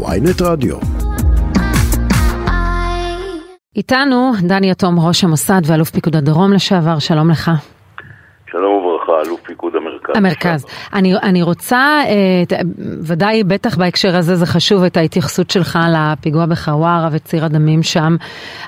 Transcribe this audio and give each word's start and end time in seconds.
ויינט 0.00 0.42
רדיו. 0.42 0.76
איתנו 3.76 4.32
דני 4.48 4.70
יתום, 4.70 5.00
ראש 5.00 5.24
המוסד 5.24 5.60
ואלוף 5.66 5.90
פיקוד 5.90 6.16
הדרום 6.16 6.52
לשעבר, 6.52 6.98
שלום 6.98 7.30
לך. 7.30 7.50
שלום 8.50 8.72
וברכה, 8.74 9.12
אלוף 9.26 9.40
פיקוד 9.40 9.76
המרכז. 10.16 10.64
אני, 10.92 11.14
אני 11.22 11.42
רוצה, 11.42 12.00
אה, 12.06 12.60
ודאי, 13.02 13.44
בטח 13.44 13.76
בהקשר 13.76 14.16
הזה 14.16 14.36
זה 14.36 14.46
חשוב, 14.46 14.84
את 14.84 14.96
ההתייחסות 14.96 15.50
שלך 15.50 15.78
לפיגוע 15.92 16.46
בחווארה 16.46 17.08
וציר 17.12 17.44
הדמים 17.44 17.82
שם. 17.82 18.16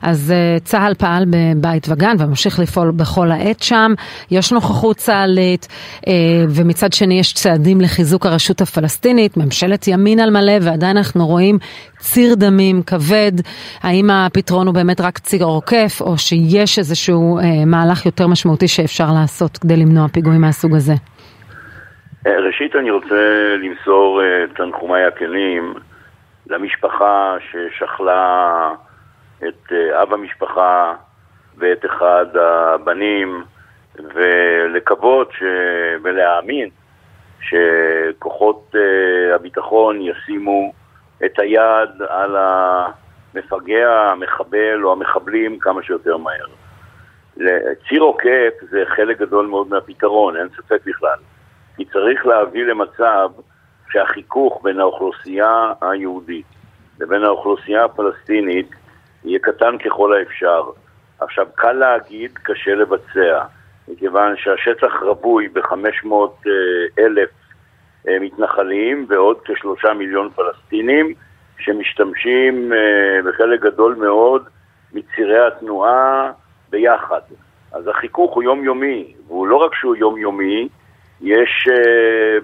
אז 0.02 0.30
אה, 0.30 0.60
צה"ל 0.64 0.94
פעל 0.94 1.24
בבית 1.30 1.86
וגן 1.88 2.16
וממשיך 2.18 2.58
לפעול 2.58 2.90
בכל 2.90 3.30
העת 3.30 3.62
שם. 3.62 3.92
יש 4.30 4.52
נוכחות 4.52 4.96
צה"לית, 4.96 5.68
אה, 6.06 6.12
ומצד 6.48 6.92
שני 6.92 7.18
יש 7.18 7.32
צעדים 7.32 7.80
לחיזוק 7.80 8.26
הרשות 8.26 8.60
הפלסטינית, 8.60 9.36
ממשלת 9.36 9.88
ימין 9.88 10.20
על 10.20 10.30
מלא, 10.30 10.52
ועדיין 10.62 10.96
אנחנו 10.96 11.26
רואים 11.26 11.58
ציר 11.98 12.34
דמים 12.34 12.82
כבד. 12.82 13.32
האם 13.82 14.10
הפתרון 14.10 14.66
הוא 14.66 14.74
באמת 14.74 15.00
רק 15.00 15.18
ציר 15.18 15.44
עוקף, 15.44 15.98
או 16.00 16.18
שיש 16.18 16.78
איזשהו 16.78 17.38
מהלך 17.66 18.06
יותר 18.06 18.26
משמעותי 18.26 18.68
שאפשר 18.68 19.12
לעשות 19.12 19.58
כדי 19.58 19.76
למנוע 19.76 20.08
פיגועים 20.08 20.40
מהסוג 20.40 20.74
הזה? 20.74 20.94
אה, 22.26 22.40
ראשית 22.40 22.76
אני 22.76 22.90
רוצה 22.90 23.54
למסור 23.58 24.22
אה, 24.22 24.44
תנחומיי 24.56 25.04
הכנים 25.04 25.74
למשפחה 26.46 27.36
ששכלה 27.40 28.70
את 29.48 29.72
אה, 29.72 30.02
אב 30.02 30.12
המשפחה 30.12 30.94
ואת 31.56 31.84
אחד 31.84 32.26
הבנים 32.36 33.44
ולקוות 34.14 35.32
ש... 35.32 35.42
ולהאמין 36.02 36.68
שכוחות 37.40 38.74
הביטחון 39.34 40.00
ישימו 40.00 40.72
את 41.24 41.38
היד 41.38 42.02
על 42.08 42.36
המפגע, 42.36 43.90
המחבל 43.90 44.84
או 44.84 44.92
המחבלים 44.92 45.58
כמה 45.58 45.82
שיותר 45.82 46.16
מהר. 46.16 46.46
ציר 47.88 48.02
עוקף 48.02 48.52
זה 48.70 48.82
חלק 48.96 49.18
גדול 49.18 49.46
מאוד 49.46 49.68
מהפתרון, 49.68 50.36
אין 50.36 50.48
ספק 50.48 50.80
בכלל. 50.86 51.18
כי 51.76 51.84
צריך 51.84 52.26
להביא 52.26 52.64
למצב 52.64 53.30
שהחיכוך 53.90 54.60
בין 54.64 54.80
האוכלוסייה 54.80 55.72
היהודית 55.80 56.46
לבין 57.00 57.24
האוכלוסייה 57.24 57.84
הפלסטינית 57.84 58.70
יהיה 59.24 59.38
קטן 59.38 59.78
ככל 59.78 60.16
האפשר. 60.16 60.62
עכשיו, 61.20 61.46
קל 61.54 61.72
להגיד, 61.72 62.30
קשה 62.42 62.74
לבצע, 62.74 63.44
מכיוון 63.88 64.34
שהשטח 64.36 65.02
רווי 65.02 65.48
ב-500 65.48 66.48
אלף 66.98 67.30
אה, 68.08 68.18
מתנחלים 68.20 69.06
ועוד 69.08 69.36
כשלושה 69.44 69.92
מיליון 69.92 70.30
פלסטינים 70.30 71.14
שמשתמשים 71.58 72.72
אה, 72.72 73.22
בחלק 73.24 73.60
גדול 73.60 73.94
מאוד 73.94 74.48
מצירי 74.92 75.46
התנועה 75.46 76.32
ביחד. 76.70 77.20
אז 77.72 77.88
החיכוך 77.88 78.34
הוא 78.34 78.42
יומיומי, 78.42 79.14
והוא 79.26 79.46
לא 79.46 79.56
רק 79.56 79.74
שהוא 79.74 79.96
יומיומי, 79.96 80.68
יש 81.24 81.68
אה, 81.70 82.38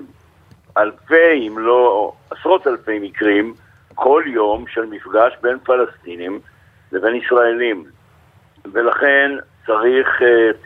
אלפי, 0.82 1.48
אם 1.48 1.58
לא 1.58 2.12
עשרות 2.30 2.66
אלפי 2.66 2.98
מקרים 2.98 3.54
כל 3.94 4.22
יום 4.26 4.64
של 4.68 4.86
מפגש 4.86 5.32
בין 5.42 5.58
פלסטינים 5.58 6.40
לבין 6.92 7.14
ישראלים. 7.14 7.84
ולכן 8.72 9.30
צריך 9.66 10.08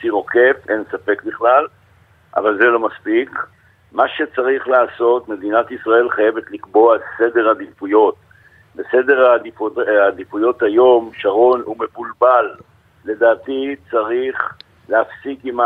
ציר 0.01 0.13
עוקף, 0.13 0.57
אין 0.69 0.85
ספק 0.91 1.23
בכלל, 1.25 1.67
אבל 2.37 2.59
זה 2.59 2.65
לא 2.65 2.79
מספיק. 2.79 3.31
מה 3.93 4.05
שצריך 4.09 4.69
לעשות, 4.69 5.29
מדינת 5.29 5.71
ישראל 5.71 6.11
חייבת 6.11 6.51
לקבוע 6.51 6.97
סדר 7.19 7.51
עדיפויות. 7.51 8.15
בסדר 8.75 9.31
העדיפויות, 9.31 9.79
העדיפויות 9.79 10.63
היום, 10.63 11.11
שרון 11.19 11.63
הוא 11.65 11.77
מבולבל. 11.81 12.51
לדעתי 13.05 13.77
צריך 13.91 14.55
להפסיק 14.89 15.39
עם 15.45 15.61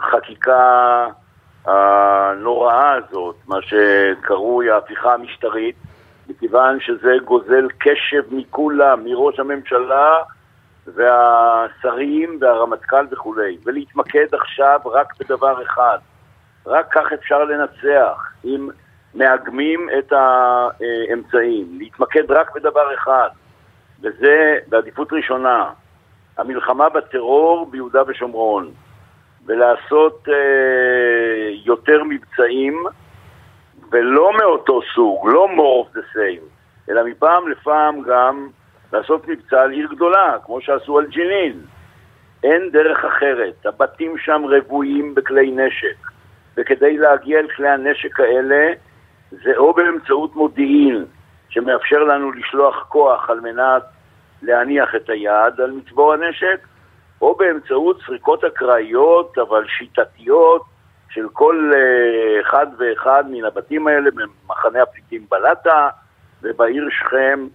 החקיקה 0.00 1.06
הנוראה 1.64 2.92
הזאת, 2.92 3.36
מה 3.46 3.56
שקרוי 3.62 4.70
ההפיכה 4.70 5.14
המשטרית, 5.14 5.76
מכיוון 6.28 6.80
שזה 6.80 7.12
גוזל 7.24 7.68
קשב 7.78 8.22
מכולם, 8.30 9.04
מראש 9.04 9.40
הממשלה 9.40 10.16
והשרים 10.86 12.38
והרמטכ"ל 12.40 13.06
וכולי, 13.10 13.58
ולהתמקד 13.64 14.26
עכשיו 14.32 14.80
רק 14.84 15.12
בדבר 15.20 15.62
אחד. 15.62 15.98
רק 16.66 16.86
כך 16.92 17.12
אפשר 17.12 17.44
לנצח, 17.44 18.32
אם 18.44 18.68
מאגמים 19.14 19.88
את 19.98 20.12
האמצעים. 20.12 21.66
להתמקד 21.78 22.30
רק 22.30 22.54
בדבר 22.54 22.94
אחד, 22.94 23.28
וזה 24.02 24.58
בעדיפות 24.68 25.12
ראשונה, 25.12 25.70
המלחמה 26.40 26.88
בטרור 26.88 27.66
ביהודה 27.70 28.02
ושומרון, 28.06 28.70
ולעשות 29.46 30.28
אה, 30.28 31.50
יותר 31.64 32.04
מבצעים, 32.04 32.84
ולא 33.92 34.32
מאותו 34.40 34.80
סוג, 34.94 35.28
לא 35.28 35.48
more 35.56 35.86
of 35.86 35.96
the 35.96 36.16
same, 36.16 36.44
אלא 36.90 37.04
מפעם 37.04 37.48
לפעם 37.48 38.02
גם 38.02 38.48
לעשות 38.92 39.28
מבצע 39.28 39.62
על 39.62 39.70
עיר 39.70 39.88
גדולה, 39.94 40.36
כמו 40.44 40.60
שעשו 40.60 40.98
על 40.98 41.06
ג'נין. 41.06 41.60
אין 42.44 42.70
דרך 42.70 43.04
אחרת, 43.04 43.66
הבתים 43.66 44.18
שם 44.18 44.42
רבועים 44.48 45.14
בכלי 45.14 45.50
נשק, 45.50 46.10
וכדי 46.56 46.96
להגיע 46.96 47.38
אל 47.38 47.48
כלי 47.56 47.68
הנשק 47.68 48.20
האלה 48.20 48.72
זה 49.30 49.56
או 49.56 49.74
באמצעות 49.74 50.36
מודיעין 50.36 51.04
שמאפשר 51.48 51.98
לנו 52.04 52.32
לשלוח 52.32 52.86
כוח 52.88 53.30
על 53.30 53.40
מנת 53.40 53.82
להניח 54.42 54.94
את 54.94 55.10
היד 55.10 55.60
על 55.60 55.70
מצבור 55.70 56.12
הנשק, 56.12 56.66
או 57.22 57.34
באמצעות 57.34 58.00
סריקות 58.06 58.44
אקראיות 58.44 59.38
אבל 59.38 59.64
שיטתיות 59.68 60.62
של 61.10 61.28
כל 61.32 61.72
uh, 61.72 62.40
אחד 62.40 62.66
ואחד 62.78 63.24
מן 63.30 63.44
הבתים 63.44 63.88
האלה 63.88 64.10
במחנה 64.10 64.82
הפליטים 64.82 65.26
בלטה 65.30 65.88
ובעיר 66.42 66.88
שכם. 66.90 67.46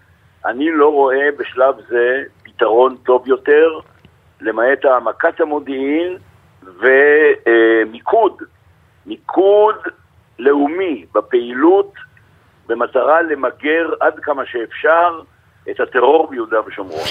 אני 0.46 0.72
לא 0.72 0.92
רואה 0.92 1.30
בשלב 1.38 1.76
זה 1.88 2.24
פתרון 2.44 2.96
טוב 3.06 3.28
יותר, 3.28 3.80
למעט 4.42 4.86
העמקת 4.86 5.42
המודיעין 5.42 6.18
ומיקוד, 6.64 8.42
מיקוד 9.06 9.76
לאומי 10.40 11.06
בפעילות 11.14 11.94
במטרה 12.68 13.22
למגר 13.22 13.94
עד 14.00 14.20
כמה 14.20 14.46
שאפשר 14.46 15.22
את 15.72 15.80
הטרור 15.80 16.28
ביהודה 16.30 16.58
ושומרון. 16.68 17.04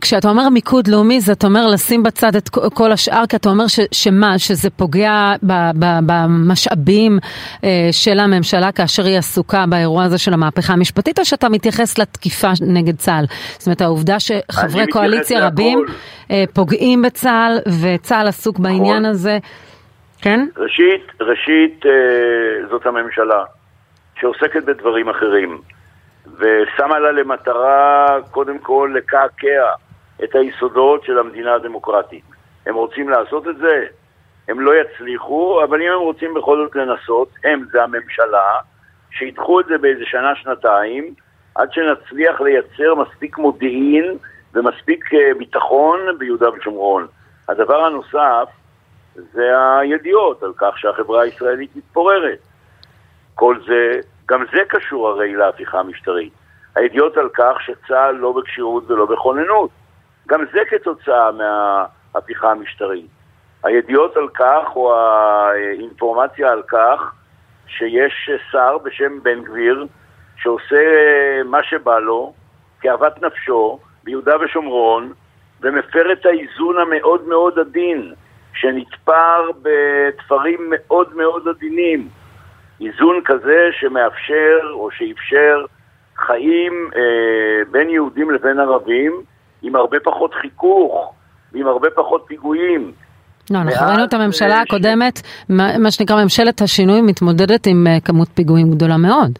כשאתה 0.00 0.28
אומר 0.28 0.48
מיקוד 0.48 0.88
לאומי, 0.88 1.20
זה 1.20 1.32
אתה 1.32 1.46
אומר 1.46 1.66
לשים 1.66 2.02
בצד 2.02 2.36
את 2.36 2.48
כל 2.48 2.92
השאר, 2.92 3.26
כי 3.28 3.36
אתה 3.36 3.48
אומר 3.48 3.66
ש, 3.66 3.80
שמה, 3.92 4.38
שזה 4.38 4.70
פוגע 4.70 5.34
במשאבים 6.06 7.18
אה, 7.64 7.88
של 7.92 8.18
הממשלה 8.18 8.72
כאשר 8.72 9.04
היא 9.04 9.18
עסוקה 9.18 9.64
באירוע 9.70 10.04
הזה 10.04 10.18
של 10.18 10.32
המהפכה 10.32 10.72
המשפטית, 10.72 11.18
או 11.18 11.24
שאתה 11.24 11.48
מתייחס 11.48 11.98
לתקיפה 11.98 12.48
נגד 12.74 12.96
צה"ל? 12.96 13.24
זאת 13.58 13.66
אומרת, 13.66 13.80
העובדה 13.80 14.16
שחברי 14.20 14.86
קואליציה 14.86 15.46
רבים 15.46 15.78
אה, 16.30 16.44
פוגעים 16.54 17.02
בצה"ל, 17.02 17.58
וצה"ל 17.82 18.26
עסוק 18.26 18.58
בעניין 18.58 19.02
נכון. 19.02 19.04
הזה, 19.04 19.38
כן? 20.22 20.46
ראשית, 20.56 21.02
ראשית, 21.20 21.86
אה, 21.86 22.68
זאת 22.70 22.86
הממשלה, 22.86 23.44
שעוסקת 24.20 24.64
בדברים 24.64 25.08
אחרים. 25.08 25.60
ושמה 26.34 26.98
לה 26.98 27.12
למטרה 27.12 28.16
קודם 28.30 28.58
כל 28.58 28.92
לקעקע 28.94 29.72
את 30.24 30.34
היסודות 30.34 31.04
של 31.04 31.18
המדינה 31.18 31.54
הדמוקרטית. 31.54 32.24
הם 32.66 32.74
רוצים 32.74 33.08
לעשות 33.08 33.48
את 33.48 33.56
זה, 33.56 33.86
הם 34.48 34.60
לא 34.60 34.72
יצליחו, 34.74 35.64
אבל 35.64 35.82
אם 35.82 35.92
הם 35.92 35.98
רוצים 35.98 36.34
בכל 36.34 36.56
זאת 36.56 36.76
לנסות, 36.76 37.28
הם 37.44 37.64
זה 37.72 37.82
הממשלה, 37.82 38.54
שידחו 39.10 39.60
את 39.60 39.66
זה 39.66 39.78
באיזה 39.78 40.04
שנה-שנתיים, 40.04 41.14
עד 41.54 41.72
שנצליח 41.72 42.40
לייצר 42.40 42.94
מספיק 42.94 43.38
מודיעין 43.38 44.18
ומספיק 44.54 45.14
אה, 45.14 45.34
ביטחון 45.38 46.00
ביהודה 46.18 46.50
ושומרון. 46.50 47.06
הדבר 47.48 47.84
הנוסף 47.84 48.48
זה 49.14 49.50
הידיעות 49.80 50.42
על 50.42 50.52
כך 50.56 50.78
שהחברה 50.78 51.22
הישראלית 51.22 51.76
מתפוררת. 51.76 52.38
כל 53.34 53.56
זה 53.66 54.00
גם 54.28 54.44
זה 54.52 54.58
קשור 54.68 55.08
הרי 55.08 55.34
להפיכה 55.34 55.80
המשטרית. 55.80 56.32
הידיעות 56.74 57.16
על 57.16 57.28
כך 57.28 57.56
שצה"ל 57.60 58.14
לא 58.14 58.32
בכשירות 58.32 58.90
ולא 58.90 59.06
בכוננות. 59.06 59.70
גם 60.28 60.44
זה 60.52 60.60
כתוצאה 60.70 61.30
מההפיכה 61.32 62.50
המשטרית. 62.50 63.06
הידיעות 63.64 64.16
על 64.16 64.28
כך, 64.28 64.76
או 64.76 64.94
האינפורמציה 64.94 66.52
על 66.52 66.62
כך, 66.62 67.12
שיש 67.66 68.30
שר 68.52 68.78
בשם 68.78 69.22
בן 69.22 69.42
גביר, 69.44 69.86
שעושה 70.36 70.82
מה 71.44 71.62
שבא 71.62 71.98
לו, 71.98 72.32
כאוות 72.80 73.22
נפשו, 73.22 73.78
ביהודה 74.04 74.36
ושומרון, 74.40 75.12
ומפר 75.60 76.12
את 76.12 76.26
האיזון 76.26 76.78
המאוד 76.78 77.28
מאוד 77.28 77.58
עדין, 77.58 78.14
שנתפר 78.54 79.50
בתפרים 79.62 80.58
מאוד 80.70 81.16
מאוד 81.16 81.48
עדינים. 81.48 82.08
איזון 82.80 83.20
כזה 83.24 83.68
שמאפשר 83.80 84.58
או 84.72 84.90
שאפשר 84.90 85.64
חיים 86.16 86.90
אה, 86.96 87.70
בין 87.70 87.90
יהודים 87.90 88.30
לבין 88.30 88.60
ערבים 88.60 89.12
עם 89.62 89.76
הרבה 89.76 89.96
פחות 90.04 90.34
חיכוך 90.34 91.14
ועם 91.52 91.66
הרבה 91.66 91.88
פחות 91.90 92.24
פיגועים. 92.26 92.92
לא, 93.50 93.58
אנחנו 93.58 93.86
ראינו 93.86 94.04
את 94.04 94.14
הממשלה 94.14 94.60
הקודמת, 94.60 95.20
מה 95.48 95.90
שנקרא 95.90 96.22
ממשלת 96.22 96.60
השינוי, 96.60 97.00
מתמודדת 97.00 97.66
עם 97.66 97.86
כמות 98.04 98.28
פיגועים 98.34 98.70
גדולה 98.70 98.96
מאוד. 98.96 99.38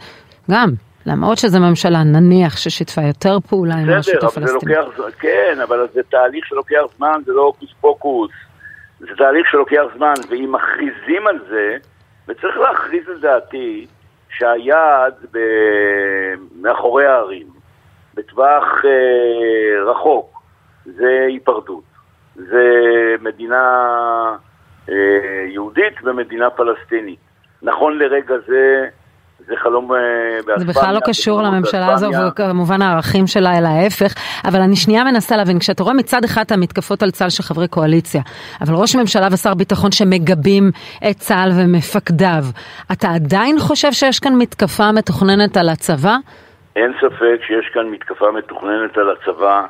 גם. 0.51 0.71
למרות 1.07 1.39
שזו 1.39 1.61
ממשלה, 1.61 2.03
נניח, 2.03 2.57
ששיתפה 2.57 3.03
יותר 3.03 3.41
פעולה 3.41 3.75
עם 3.75 3.89
הרשות 3.89 4.23
הפלסטינית. 4.23 4.79
כן, 5.19 5.59
אבל 5.63 5.87
זה 5.95 6.01
תהליך 6.11 6.47
שלוקח 6.47 6.83
זמן, 6.97 7.21
זה 7.27 7.33
לא 7.33 7.43
הוקוס 7.43 7.71
פוקוס. 7.81 8.31
זה 9.01 9.07
תהליך 9.19 9.47
שלוקח 9.51 9.83
זמן, 9.97 10.15
ואם 10.31 10.53
מכריזים 10.53 11.27
על 11.27 11.39
זה, 11.49 11.77
וצריך 12.29 12.57
להכריז 12.59 13.09
את 13.09 13.21
דעתי, 13.21 13.87
שהיעד. 14.29 15.15
מאחורי 16.67 17.07
הערים, 17.07 17.47
בטווח 18.15 18.85
אה, 18.85 19.91
רחוק, 19.91 20.43
זה 20.85 21.25
היפרדות. 21.29 21.85
זה 22.35 22.65
מדינה 23.21 23.63
אה, 24.89 25.45
יהודית 25.49 25.95
ומדינה 26.05 26.51
פלסטינית. 26.51 27.19
נכון 27.63 27.99
לרגע 27.99 28.35
זה, 28.47 28.89
זה 29.47 29.55
חלום 29.57 29.89
באספניה. 30.47 30.59
זה 30.59 30.65
בכלל 30.65 30.95
לא 30.95 31.01
קשור 31.01 31.43
לממשלה 31.43 31.93
הזו, 31.93 32.11
וכמובן 32.29 32.83
הערכים 32.83 33.27
שלה, 33.27 33.59
אלא 33.59 33.69
ההפך. 33.69 34.15
אבל 34.45 34.61
אני 34.61 34.77
שנייה 34.77 35.05
מנסה 35.05 35.37
להבין, 35.37 35.59
כשאתה 35.59 35.83
רואה 35.83 35.95
מצד 35.95 36.25
אחד 36.25 36.43
את 36.47 36.53
המתקפות 36.53 37.03
על 37.03 37.11
צה"ל 37.11 37.31
של 37.31 37.43
חברי 37.43 37.69
קואליציה, 37.69 38.23
אבל 38.61 38.75
ראש 38.75 38.97
ממשלה 38.97 39.29
ושר 39.33 39.55
ביטחון 39.55 39.93
שמגבים 39.93 40.71
את 41.11 41.17
צה"ל 41.17 41.51
ומפקדיו, 41.59 42.45
אתה 42.93 43.09
עדיין 43.15 43.59
חושב 43.59 43.93
שיש 43.93 44.19
כאן 44.19 44.35
מתקפה 44.35 44.93
מתוכננת 44.93 45.57
על 45.57 45.69
הצבא? 45.69 46.17
אין 46.77 46.93
ספק 47.01 47.41
שיש 47.47 47.71
כאן 47.75 47.87
מתקפה 47.91 48.31
מתוכננת 48.31 48.99
על 48.99 49.11
הצבא, 49.11 49.63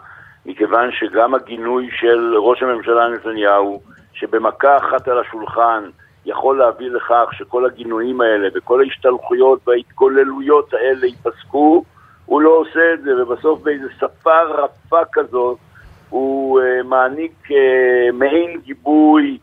מכיוון 0.46 0.90
שגם 0.92 1.34
הגינוי 1.34 1.88
של 2.00 2.34
ראש 2.36 2.62
הממשלה 2.62 3.08
נתניהו, 3.08 3.80
שבמכה 4.14 4.76
אחת 4.76 5.08
על 5.08 5.18
השולחן, 5.18 5.82
יכול 6.26 6.58
להביא 6.58 6.90
לכך 6.90 7.28
שכל 7.32 7.66
הגינויים 7.66 8.20
האלה 8.20 8.48
וכל 8.54 8.80
ההשתלחויות 8.80 9.68
וההתגוללויות 9.68 10.74
האלה 10.74 11.06
ייפסקו, 11.06 11.84
הוא 12.26 12.40
לא 12.40 12.50
עושה 12.50 12.94
את 12.94 13.02
זה, 13.02 13.22
ובסוף 13.22 13.62
באיזה 13.62 13.88
שפה 13.98 14.42
רפה 14.42 15.00
כזאת 15.12 15.58
הוא 16.08 16.60
uh, 16.60 16.86
מעניק 16.86 17.32
uh, 17.46 18.12
מעין 18.12 18.60
גיבוי 18.60 19.38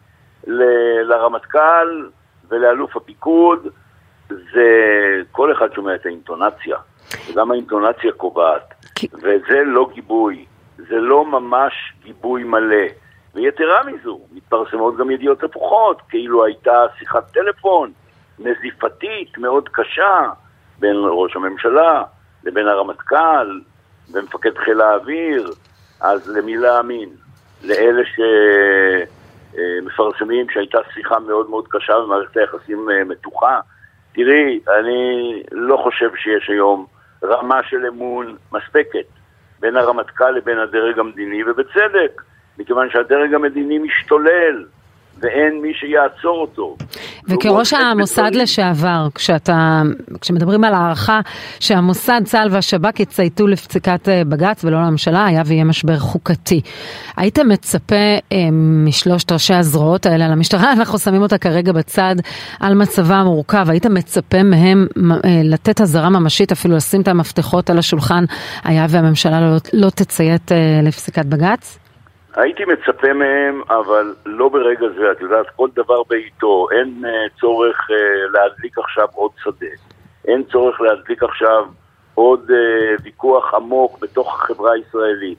ל- 0.48 1.02
לרמטכ"ל 1.04 2.08
ולאלוף 2.50 2.98
הפיקוד. 2.98 3.68
זה, 4.30 4.70
כל 5.32 5.52
אחד 5.52 5.74
שומע 5.74 5.96
את 5.96 6.06
האינטונציה, 6.06 6.78
וגם 7.30 7.52
האינטונציה 7.52 8.12
קובעת. 8.12 8.74
וזה 9.14 9.64
לא 9.66 9.90
גיבוי, 9.94 10.46
זה 10.78 10.96
לא 10.96 11.26
ממש 11.26 11.74
גיבוי 12.04 12.44
מלא. 12.44 12.86
ויתרה 13.36 13.84
מזו, 13.84 14.20
מתפרסמות 14.32 14.98
גם 14.98 15.12
ידיעות 15.12 15.44
הפוכות, 15.44 16.02
כאילו 16.10 16.46
הייתה 16.46 16.86
שיחת 17.00 17.32
טלפון 17.34 17.92
נזיפתית 18.40 19.38
מאוד 19.38 19.70
קשה 19.70 20.30
בין 20.80 20.96
ראש 20.96 21.36
הממשלה 21.36 22.04
לבין 22.44 22.68
הרמטכ"ל 22.68 23.60
ומפקד 24.14 24.58
חיל 24.58 24.82
האוויר, 24.82 25.52
אז 26.02 26.30
למי 26.30 26.58
להאמין? 26.58 27.10
לאלה 27.64 28.02
שמפרסמים 29.56 30.50
שהייתה 30.50 30.80
שיחה 30.94 31.20
מאוד 31.20 31.50
מאוד 31.50 31.68
קשה 31.70 31.94
ומערכת 31.94 32.38
היחסים 32.38 32.90
אה, 32.90 33.04
מתוחה? 33.04 33.60
תראי, 34.14 34.60
אני 34.80 35.44
לא 35.52 35.78
חושב 35.78 36.10
שיש 36.16 36.50
היום 36.50 36.86
רמה 37.24 37.64
של 37.64 37.86
אמון 37.86 38.38
מספקת 38.52 39.06
בין 39.60 39.78
הרמטכ"ל 39.78 40.32
לבין 40.32 40.60
הדרג 40.60 41.00
המדיני, 41.00 41.44
ובצדק. 41.44 42.22
מכיוון 42.60 42.90
שהדרג 42.92 43.34
המדיני 43.34 43.80
משתולל. 43.80 44.66
ואין 45.24 45.62
מי 45.62 45.74
שיעצור 45.74 46.42
אותו. 46.42 46.78
וכראש 47.30 47.74
המוסד 47.74 48.32
לשעבר, 48.34 49.08
כשאתה, 49.16 49.82
כשמדברים 50.22 50.64
על 50.64 50.74
הערכה 50.74 51.20
שהמוסד, 51.60 52.22
צה"ל 52.26 52.48
והשב"כ 52.52 53.00
יצייתו 53.00 53.48
לפסיקת 53.48 54.10
אה, 54.10 54.22
בג"ץ 54.24 54.66
ולא 54.66 54.78
לממשלה, 54.78 55.26
היה 55.26 55.42
ויהיה 55.46 55.64
משבר 55.64 55.98
חוקתי. 56.00 56.62
היית 57.18 57.40
מצפה 57.40 57.96
אה, 58.32 58.38
משלושת 58.86 59.32
ראשי 59.32 59.54
הזרועות 59.54 60.06
האלה 60.06 60.28
למשטרה, 60.28 60.72
אנחנו 60.80 61.00
שמים 61.00 61.22
אותה 61.22 61.38
כרגע 61.38 61.72
בצד 61.72 62.16
על 62.60 62.74
מצבה 62.74 63.16
המורכב, 63.16 63.66
היית 63.70 63.86
מצפה 63.86 64.44
מהם 64.44 64.88
אה, 65.26 65.42
לתת 65.44 65.82
אזהרה 65.82 66.10
ממשית, 66.10 66.52
אפילו 66.52 66.76
לשים 66.76 67.02
את 67.02 67.08
המפתחות 67.08 67.70
על 67.70 67.78
השולחן, 67.78 68.24
היה 68.64 68.86
והממשלה 68.90 69.42
לא, 69.42 69.58
לא 69.74 69.90
תציית 69.90 70.52
לפסיקת 70.84 71.26
בג"ץ? 71.26 71.83
הייתי 72.36 72.64
מצפה 72.66 73.14
מהם, 73.14 73.62
אבל 73.70 74.14
לא 74.26 74.50
ברגע 74.50 74.88
זה. 74.98 75.12
את 75.12 75.22
יודעת, 75.22 75.46
כל 75.56 75.70
דבר 75.76 76.04
בעיתו. 76.10 76.68
אין 76.72 77.04
uh, 77.06 77.40
צורך 77.40 77.78
uh, 77.90 77.94
להדליק 78.34 78.78
עכשיו 78.78 79.08
עוד 79.14 79.32
שדה. 79.44 79.74
אין 80.28 80.44
צורך 80.52 80.82
להדליק 80.82 81.24
עכשיו 81.24 81.66
עוד 82.16 82.50
uh, 82.50 83.02
ויכוח 83.04 83.54
עמוק 83.54 84.00
בתוך 84.02 84.34
החברה 84.34 84.72
הישראלית. 84.74 85.38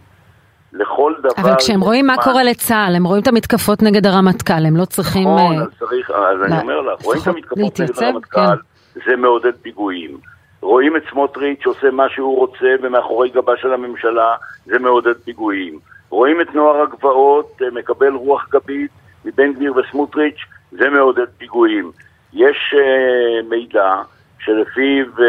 לכל 0.73 1.13
דבר... 1.19 1.31
אבל 1.39 1.55
כשהם 1.59 1.81
רואים 1.81 2.07
מה 2.07 2.15
קורה 2.23 2.45
לצה"ל, 2.45 2.97
הם 2.97 3.05
רואים 3.05 3.23
את 3.23 3.29
המתקפות 3.29 3.83
נגד 3.83 4.07
הרמטכ"ל, 4.07 4.67
הם 4.67 4.77
לא 4.77 4.85
צריכים... 4.85 5.29
נכון, 5.29 5.59
אז 5.59 5.69
צריך, 5.79 6.11
אז 6.11 6.43
אני 6.43 6.61
אומר 6.61 6.81
לך, 6.81 7.03
רואים 7.03 7.23
את 7.23 7.27
המתקפות 7.27 7.81
נגד 7.81 8.03
הרמטכ"ל, 8.03 8.41
כן. 8.41 9.01
זה 9.07 9.17
מעודד 9.17 9.53
פיגועים. 9.63 10.19
רואים 10.61 10.97
את 10.97 11.03
סמוטריץ' 11.11 11.59
שעושה 11.63 11.91
מה 11.91 12.09
שהוא 12.09 12.39
רוצה 12.39 12.67
ומאחורי 12.83 13.29
גבה 13.31 13.53
של 13.57 13.73
הממשלה, 13.73 14.35
זה 14.67 14.79
מעודד 14.79 15.17
פיגועים. 15.25 15.79
רואים 16.15 16.41
את 16.41 16.55
נוער 16.55 16.83
הגבעות 16.83 17.63
אה, 17.63 17.71
מקבל 17.71 18.15
רוח 18.15 18.49
גבית 18.51 18.91
מבן 19.25 19.53
גביר 19.53 19.75
וסמוטריץ', 19.77 20.41
זה 20.71 20.91
מעודד 20.91 21.27
פיגועים. 21.39 21.91
יש 22.33 22.75
uh, 22.77 23.49
מידע 23.51 24.03
שלפיו 24.39 25.07
uh, 25.17 25.23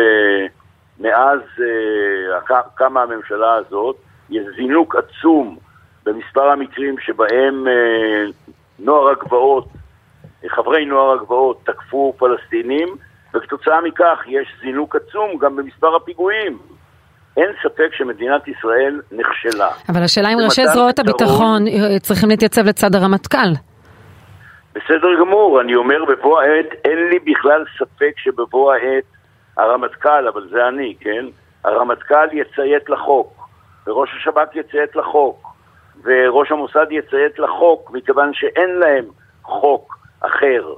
מאז 0.99 1.39
uh, 2.49 2.53
קמה 2.75 3.01
הממשלה 3.01 3.53
הזאת, 3.53 3.95
יש 4.29 4.43
זינוק 4.55 4.95
עצום 4.95 5.57
במספר 6.05 6.49
המקרים 6.49 6.95
שבהם 6.99 7.67
uh, 7.67 8.51
נוער 8.79 9.09
הגבעות, 9.09 9.67
חברי 10.47 10.85
נוער 10.85 11.11
הגבעות 11.11 11.59
תקפו 11.63 12.13
פלסטינים, 12.17 12.87
וכתוצאה 13.33 13.81
מכך 13.81 14.19
יש 14.27 14.55
זינוק 14.61 14.95
עצום 14.95 15.37
גם 15.37 15.55
במספר 15.55 15.95
הפיגועים. 15.95 16.57
אין 17.37 17.49
ספק 17.63 17.93
שמדינת 17.93 18.47
ישראל 18.47 19.01
נכשלה. 19.11 19.69
אבל 19.89 20.03
השאלה 20.03 20.29
אם 20.29 20.37
ראשי 20.45 20.67
זרועות 20.67 20.99
הביטחון 20.99 21.67
אה, 21.67 21.99
צריכים 21.99 22.29
להתייצב 22.29 22.65
לצד 22.65 22.95
הרמטכ"ל. 22.95 23.51
בסדר 24.75 25.19
גמור, 25.19 25.61
אני 25.61 25.75
אומר 25.75 26.05
בבוא 26.05 26.41
העת, 26.41 26.65
אין 26.85 27.07
לי 27.09 27.19
בכלל 27.19 27.65
ספק 27.79 28.13
שבבוא 28.17 28.73
העת 28.73 29.03
הרמטכ"ל, 29.57 30.27
אבל 30.27 30.47
זה 30.51 30.67
אני, 30.67 30.95
כן? 30.99 31.25
הרמטכ"ל 31.63 32.27
יציית 32.31 32.89
לחוק, 32.89 33.49
וראש 33.87 34.09
השב"כ 34.17 34.55
יציית 34.55 34.95
לחוק, 34.95 35.47
וראש 36.03 36.51
המוסד 36.51 36.85
יציית 36.91 37.39
לחוק, 37.39 37.91
מכיוון 37.91 38.33
שאין 38.33 38.69
להם 38.69 39.05
חוק 39.43 39.97
אחר. 40.21 40.73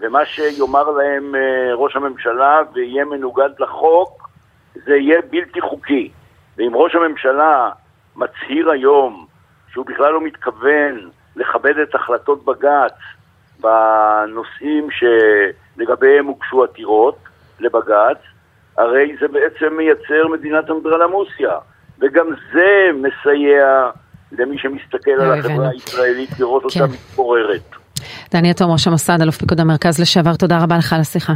ומה 0.00 0.24
שיאמר 0.24 0.90
להם 0.90 1.34
אה, 1.34 1.74
ראש 1.74 1.96
הממשלה 1.96 2.60
ויהיה 2.72 3.04
מנוגד 3.04 3.50
לחוק, 3.58 4.27
זה 4.86 4.96
יהיה 4.96 5.18
בלתי 5.30 5.60
חוקי. 5.60 6.10
ואם 6.56 6.70
ראש 6.74 6.94
הממשלה 6.94 7.70
מצהיר 8.16 8.70
היום 8.70 9.26
שהוא 9.72 9.86
בכלל 9.86 10.12
לא 10.12 10.20
מתכוון 10.20 11.10
לכבד 11.36 11.78
את 11.78 11.94
החלטות 11.94 12.44
בג"ץ 12.44 12.94
בנושאים 13.60 14.88
שלגביהם 14.90 16.26
הוגשו 16.26 16.64
עתירות 16.64 17.18
לבג"ץ, 17.60 18.18
הרי 18.78 19.16
זה 19.20 19.28
בעצם 19.28 19.76
מייצר 19.76 20.28
מדינת 20.32 20.70
אנדרלמוסיה. 20.70 21.52
וגם 22.00 22.26
זה 22.52 22.90
מסייע 22.94 23.90
למי 24.32 24.58
שמסתכל 24.58 25.10
על 25.10 25.28
לא 25.28 25.34
החברה 25.34 25.68
הישראלית 25.68 26.30
לראות 26.40 26.62
כן. 26.62 26.80
אותה 26.80 26.92
מתפוררת. 26.92 27.76
דניאל 28.32 28.52
תום, 28.52 28.70
ראש 28.70 28.86
המוסד, 28.86 29.22
אלוף 29.22 29.36
פיקוד 29.36 29.60
המרכז 29.60 30.00
לשעבר, 30.00 30.34
תודה 30.34 30.58
רבה 30.62 30.78
לך 30.78 30.92
על 30.92 31.00
השיחה. 31.00 31.32